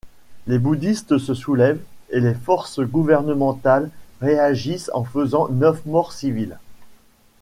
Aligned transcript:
Les 0.47 0.57
bouddhistes 0.57 1.19
se 1.19 1.35
soulèvent, 1.35 1.83
et 2.09 2.19
les 2.21 2.33
forces 2.33 2.79
gouvernementales 2.81 3.91
réagissent 4.19 4.89
en 4.95 5.03
faisant 5.03 5.47
neuf 5.49 5.85
morts 5.85 6.11
civils. 6.13 6.57